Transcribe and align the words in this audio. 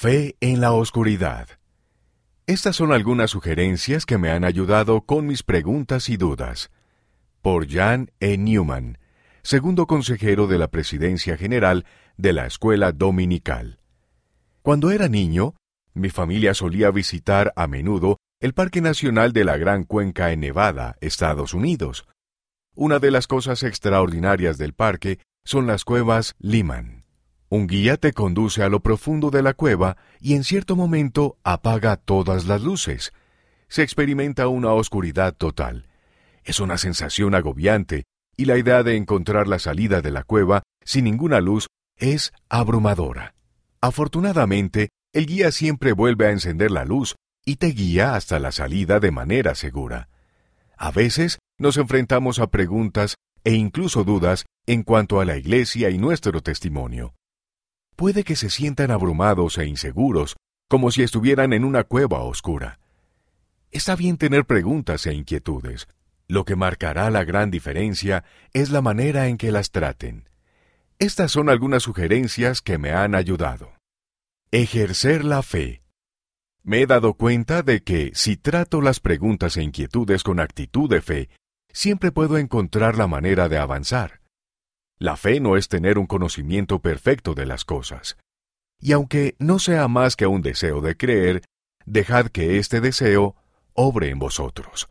Fe 0.00 0.36
en 0.40 0.60
la 0.60 0.70
oscuridad. 0.70 1.48
Estas 2.46 2.76
son 2.76 2.92
algunas 2.92 3.32
sugerencias 3.32 4.06
que 4.06 4.16
me 4.16 4.30
han 4.30 4.44
ayudado 4.44 5.00
con 5.00 5.26
mis 5.26 5.42
preguntas 5.42 6.08
y 6.08 6.16
dudas. 6.16 6.70
Por 7.42 7.68
Jan 7.68 8.12
E. 8.20 8.38
Newman, 8.38 8.98
segundo 9.42 9.88
consejero 9.88 10.46
de 10.46 10.56
la 10.56 10.68
Presidencia 10.68 11.36
General 11.36 11.84
de 12.16 12.32
la 12.32 12.46
Escuela 12.46 12.92
Dominical. 12.92 13.80
Cuando 14.62 14.92
era 14.92 15.08
niño, 15.08 15.56
mi 15.94 16.10
familia 16.10 16.54
solía 16.54 16.92
visitar 16.92 17.52
a 17.56 17.66
menudo 17.66 18.18
el 18.38 18.54
Parque 18.54 18.80
Nacional 18.80 19.32
de 19.32 19.42
la 19.42 19.56
Gran 19.56 19.82
Cuenca 19.82 20.30
en 20.30 20.38
Nevada, 20.38 20.96
Estados 21.00 21.54
Unidos. 21.54 22.06
Una 22.76 23.00
de 23.00 23.10
las 23.10 23.26
cosas 23.26 23.64
extraordinarias 23.64 24.58
del 24.58 24.74
parque 24.74 25.18
son 25.44 25.66
las 25.66 25.84
cuevas 25.84 26.36
Liman. 26.38 26.97
Un 27.50 27.66
guía 27.66 27.96
te 27.96 28.12
conduce 28.12 28.62
a 28.62 28.68
lo 28.68 28.80
profundo 28.80 29.30
de 29.30 29.42
la 29.42 29.54
cueva 29.54 29.96
y 30.20 30.34
en 30.34 30.44
cierto 30.44 30.76
momento 30.76 31.38
apaga 31.44 31.96
todas 31.96 32.46
las 32.46 32.62
luces. 32.62 33.14
Se 33.68 33.82
experimenta 33.82 34.48
una 34.48 34.72
oscuridad 34.72 35.34
total. 35.34 35.86
Es 36.44 36.60
una 36.60 36.76
sensación 36.76 37.34
agobiante 37.34 38.04
y 38.36 38.44
la 38.44 38.58
idea 38.58 38.82
de 38.82 38.96
encontrar 38.96 39.48
la 39.48 39.58
salida 39.58 40.02
de 40.02 40.10
la 40.10 40.24
cueva 40.24 40.62
sin 40.84 41.04
ninguna 41.04 41.40
luz 41.40 41.68
es 41.96 42.32
abrumadora. 42.50 43.34
Afortunadamente, 43.80 44.90
el 45.14 45.24
guía 45.24 45.50
siempre 45.50 45.92
vuelve 45.92 46.26
a 46.26 46.32
encender 46.32 46.70
la 46.70 46.84
luz 46.84 47.16
y 47.46 47.56
te 47.56 47.68
guía 47.68 48.14
hasta 48.14 48.38
la 48.38 48.52
salida 48.52 49.00
de 49.00 49.10
manera 49.10 49.54
segura. 49.54 50.10
A 50.76 50.90
veces 50.90 51.38
nos 51.58 51.78
enfrentamos 51.78 52.40
a 52.40 52.48
preguntas 52.48 53.16
e 53.42 53.54
incluso 53.54 54.04
dudas 54.04 54.44
en 54.66 54.82
cuanto 54.82 55.18
a 55.20 55.24
la 55.24 55.38
Iglesia 55.38 55.88
y 55.88 55.96
nuestro 55.96 56.42
testimonio 56.42 57.14
puede 57.98 58.22
que 58.22 58.36
se 58.36 58.48
sientan 58.48 58.92
abrumados 58.92 59.58
e 59.58 59.66
inseguros, 59.66 60.36
como 60.68 60.92
si 60.92 61.02
estuvieran 61.02 61.52
en 61.52 61.64
una 61.64 61.82
cueva 61.82 62.20
oscura. 62.20 62.78
Está 63.72 63.96
bien 63.96 64.18
tener 64.18 64.44
preguntas 64.44 65.04
e 65.06 65.14
inquietudes. 65.14 65.88
Lo 66.28 66.44
que 66.44 66.54
marcará 66.54 67.10
la 67.10 67.24
gran 67.24 67.50
diferencia 67.50 68.22
es 68.52 68.70
la 68.70 68.82
manera 68.82 69.26
en 69.26 69.36
que 69.36 69.50
las 69.50 69.72
traten. 69.72 70.28
Estas 71.00 71.32
son 71.32 71.50
algunas 71.50 71.82
sugerencias 71.82 72.62
que 72.62 72.78
me 72.78 72.92
han 72.92 73.16
ayudado. 73.16 73.72
Ejercer 74.52 75.24
la 75.24 75.42
fe. 75.42 75.82
Me 76.62 76.82
he 76.82 76.86
dado 76.86 77.14
cuenta 77.14 77.64
de 77.64 77.82
que 77.82 78.12
si 78.14 78.36
trato 78.36 78.80
las 78.80 79.00
preguntas 79.00 79.56
e 79.56 79.64
inquietudes 79.64 80.22
con 80.22 80.38
actitud 80.38 80.88
de 80.88 81.02
fe, 81.02 81.30
siempre 81.72 82.12
puedo 82.12 82.38
encontrar 82.38 82.96
la 82.96 83.08
manera 83.08 83.48
de 83.48 83.58
avanzar. 83.58 84.17
La 84.98 85.16
fe 85.16 85.38
no 85.38 85.56
es 85.56 85.68
tener 85.68 85.98
un 85.98 86.06
conocimiento 86.06 86.80
perfecto 86.80 87.34
de 87.34 87.46
las 87.46 87.64
cosas. 87.64 88.16
Y 88.80 88.92
aunque 88.92 89.36
no 89.38 89.58
sea 89.58 89.86
más 89.88 90.16
que 90.16 90.26
un 90.26 90.42
deseo 90.42 90.80
de 90.80 90.96
creer, 90.96 91.42
dejad 91.86 92.26
que 92.26 92.58
este 92.58 92.80
deseo 92.80 93.36
obre 93.74 94.10
en 94.10 94.18
vosotros. 94.18 94.88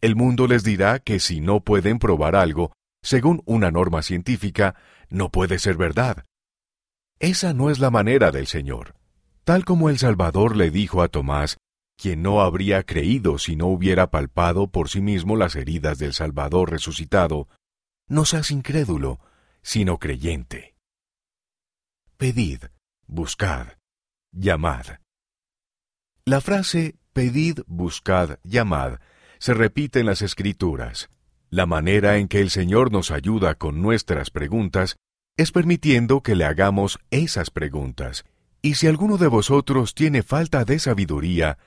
El 0.00 0.16
mundo 0.16 0.46
les 0.46 0.64
dirá 0.64 0.98
que 0.98 1.18
si 1.18 1.40
no 1.40 1.60
pueden 1.60 1.98
probar 1.98 2.36
algo, 2.36 2.72
según 3.02 3.42
una 3.46 3.70
norma 3.70 4.02
científica, 4.02 4.74
no 5.08 5.30
puede 5.30 5.58
ser 5.58 5.76
verdad. 5.76 6.24
Esa 7.18 7.54
no 7.54 7.70
es 7.70 7.78
la 7.78 7.90
manera 7.90 8.30
del 8.30 8.46
Señor. 8.46 8.94
Tal 9.44 9.64
como 9.64 9.88
el 9.88 9.98
Salvador 9.98 10.56
le 10.56 10.70
dijo 10.70 11.02
a 11.02 11.08
Tomás, 11.08 11.56
quien 11.96 12.20
no 12.20 12.42
habría 12.42 12.82
creído 12.82 13.38
si 13.38 13.56
no 13.56 13.68
hubiera 13.68 14.10
palpado 14.10 14.66
por 14.66 14.90
sí 14.90 15.00
mismo 15.00 15.36
las 15.36 15.56
heridas 15.56 15.98
del 15.98 16.12
Salvador 16.12 16.70
resucitado, 16.70 17.48
no 18.08 18.24
seas 18.24 18.50
incrédulo, 18.50 19.20
sino 19.62 19.98
creyente. 19.98 20.74
Pedid, 22.16 22.64
buscad, 23.06 23.68
llamad. 24.32 24.86
La 26.24 26.40
frase 26.40 26.96
pedid, 27.12 27.60
buscad, 27.66 28.38
llamad 28.42 28.98
se 29.38 29.54
repite 29.54 30.00
en 30.00 30.06
las 30.06 30.22
Escrituras. 30.22 31.08
La 31.50 31.66
manera 31.66 32.18
en 32.18 32.28
que 32.28 32.40
el 32.40 32.50
Señor 32.50 32.92
nos 32.92 33.10
ayuda 33.10 33.54
con 33.54 33.80
nuestras 33.80 34.30
preguntas 34.30 34.96
es 35.36 35.52
permitiendo 35.52 36.22
que 36.22 36.34
le 36.34 36.44
hagamos 36.44 36.98
esas 37.10 37.50
preguntas. 37.50 38.24
Y 38.62 38.74
si 38.74 38.86
alguno 38.86 39.18
de 39.18 39.28
vosotros 39.28 39.94
tiene 39.94 40.22
falta 40.22 40.64
de 40.64 40.78
sabiduría, 40.78 41.58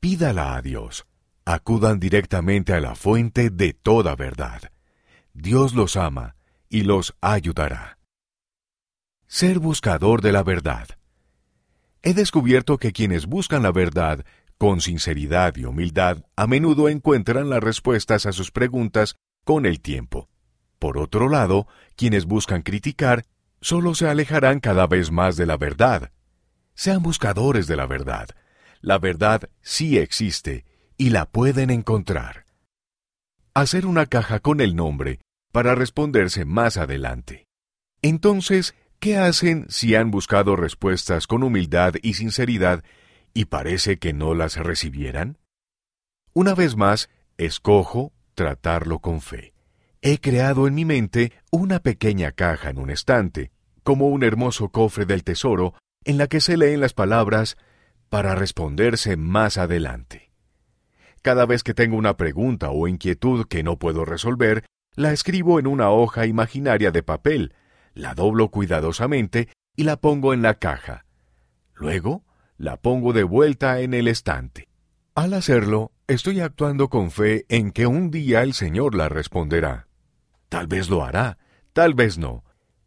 pídala 0.00 0.56
a 0.56 0.62
Dios. 0.62 1.06
Acudan 1.44 2.00
directamente 2.00 2.72
a 2.72 2.80
la 2.80 2.94
fuente 2.94 3.50
de 3.50 3.74
toda 3.74 4.16
verdad. 4.16 4.70
Dios 5.40 5.72
los 5.72 5.96
ama 5.96 6.34
y 6.68 6.82
los 6.82 7.14
ayudará. 7.20 7.98
Ser 9.28 9.60
buscador 9.60 10.20
de 10.20 10.32
la 10.32 10.42
verdad. 10.42 10.88
He 12.02 12.12
descubierto 12.12 12.78
que 12.78 12.90
quienes 12.90 13.26
buscan 13.26 13.62
la 13.62 13.70
verdad 13.70 14.24
con 14.58 14.80
sinceridad 14.80 15.54
y 15.56 15.64
humildad 15.64 16.24
a 16.34 16.48
menudo 16.48 16.88
encuentran 16.88 17.48
las 17.50 17.62
respuestas 17.62 18.26
a 18.26 18.32
sus 18.32 18.50
preguntas 18.50 19.14
con 19.44 19.64
el 19.64 19.80
tiempo. 19.80 20.28
Por 20.80 20.98
otro 20.98 21.28
lado, 21.28 21.68
quienes 21.94 22.24
buscan 22.24 22.62
criticar 22.62 23.24
solo 23.60 23.94
se 23.94 24.08
alejarán 24.08 24.58
cada 24.58 24.88
vez 24.88 25.12
más 25.12 25.36
de 25.36 25.46
la 25.46 25.56
verdad. 25.56 26.10
Sean 26.74 27.00
buscadores 27.00 27.68
de 27.68 27.76
la 27.76 27.86
verdad. 27.86 28.28
La 28.80 28.98
verdad 28.98 29.48
sí 29.60 29.98
existe 29.98 30.64
y 30.96 31.10
la 31.10 31.26
pueden 31.26 31.70
encontrar. 31.70 32.44
Hacer 33.54 33.86
una 33.86 34.06
caja 34.06 34.40
con 34.40 34.60
el 34.60 34.74
nombre 34.74 35.20
para 35.52 35.74
responderse 35.74 36.44
más 36.44 36.76
adelante. 36.76 37.46
Entonces, 38.02 38.74
¿qué 39.00 39.16
hacen 39.16 39.66
si 39.68 39.94
han 39.94 40.10
buscado 40.10 40.56
respuestas 40.56 41.26
con 41.26 41.42
humildad 41.42 41.94
y 42.02 42.14
sinceridad 42.14 42.84
y 43.34 43.46
parece 43.46 43.98
que 43.98 44.12
no 44.12 44.34
las 44.34 44.56
recibieran? 44.56 45.38
Una 46.32 46.54
vez 46.54 46.76
más, 46.76 47.08
escojo 47.36 48.12
tratarlo 48.34 49.00
con 49.00 49.20
fe. 49.20 49.54
He 50.00 50.18
creado 50.20 50.68
en 50.68 50.74
mi 50.74 50.84
mente 50.84 51.32
una 51.50 51.80
pequeña 51.80 52.30
caja 52.32 52.70
en 52.70 52.78
un 52.78 52.90
estante, 52.90 53.50
como 53.82 54.08
un 54.08 54.22
hermoso 54.22 54.68
cofre 54.68 55.06
del 55.06 55.24
tesoro, 55.24 55.74
en 56.04 56.18
la 56.18 56.28
que 56.28 56.40
se 56.40 56.56
leen 56.56 56.80
las 56.80 56.92
palabras 56.92 57.56
para 58.08 58.34
responderse 58.34 59.16
más 59.16 59.58
adelante. 59.58 60.30
Cada 61.22 61.46
vez 61.46 61.62
que 61.64 61.74
tengo 61.74 61.96
una 61.96 62.16
pregunta 62.16 62.70
o 62.70 62.86
inquietud 62.86 63.46
que 63.48 63.62
no 63.62 63.78
puedo 63.78 64.04
resolver, 64.04 64.64
la 64.98 65.12
escribo 65.12 65.60
en 65.60 65.68
una 65.68 65.90
hoja 65.90 66.26
imaginaria 66.26 66.90
de 66.90 67.04
papel, 67.04 67.54
la 67.94 68.16
doblo 68.16 68.50
cuidadosamente 68.50 69.48
y 69.76 69.84
la 69.84 69.96
pongo 69.96 70.34
en 70.34 70.42
la 70.42 70.54
caja. 70.54 71.04
Luego, 71.72 72.24
la 72.56 72.78
pongo 72.78 73.12
de 73.12 73.22
vuelta 73.22 73.80
en 73.80 73.94
el 73.94 74.08
estante. 74.08 74.66
Al 75.14 75.34
hacerlo, 75.34 75.92
estoy 76.08 76.40
actuando 76.40 76.88
con 76.88 77.12
fe 77.12 77.46
en 77.48 77.70
que 77.70 77.86
un 77.86 78.10
día 78.10 78.42
el 78.42 78.54
Señor 78.54 78.96
la 78.96 79.08
responderá. 79.08 79.86
Tal 80.48 80.66
vez 80.66 80.90
lo 80.90 81.04
hará, 81.04 81.38
tal 81.72 81.94
vez 81.94 82.18
no. 82.18 82.42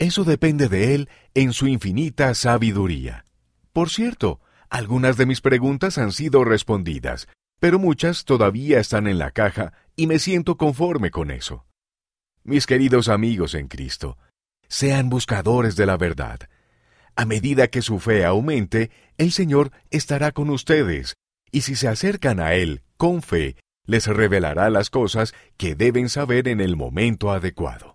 Eso 0.00 0.24
depende 0.24 0.68
de 0.68 0.96
Él 0.96 1.08
en 1.34 1.52
su 1.52 1.68
infinita 1.68 2.34
sabiduría. 2.34 3.26
Por 3.72 3.90
cierto, 3.90 4.40
algunas 4.68 5.16
de 5.16 5.26
mis 5.26 5.40
preguntas 5.40 5.98
han 5.98 6.10
sido 6.10 6.42
respondidas, 6.42 7.28
pero 7.60 7.78
muchas 7.78 8.24
todavía 8.24 8.80
están 8.80 9.06
en 9.06 9.20
la 9.20 9.30
caja 9.30 9.72
y 9.94 10.08
me 10.08 10.18
siento 10.18 10.56
conforme 10.56 11.12
con 11.12 11.30
eso. 11.30 11.64
Mis 12.44 12.66
queridos 12.66 13.08
amigos 13.08 13.54
en 13.54 13.68
Cristo, 13.68 14.18
sean 14.66 15.08
buscadores 15.08 15.76
de 15.76 15.86
la 15.86 15.96
verdad. 15.96 16.40
A 17.14 17.24
medida 17.24 17.68
que 17.68 17.82
su 17.82 18.00
fe 18.00 18.24
aumente, 18.24 18.90
el 19.16 19.30
Señor 19.30 19.70
estará 19.90 20.32
con 20.32 20.50
ustedes, 20.50 21.14
y 21.52 21.60
si 21.60 21.76
se 21.76 21.86
acercan 21.86 22.40
a 22.40 22.54
Él 22.54 22.82
con 22.96 23.22
fe, 23.22 23.54
les 23.86 24.08
revelará 24.08 24.70
las 24.70 24.90
cosas 24.90 25.34
que 25.56 25.76
deben 25.76 26.08
saber 26.08 26.48
en 26.48 26.60
el 26.60 26.74
momento 26.74 27.30
adecuado. 27.30 27.91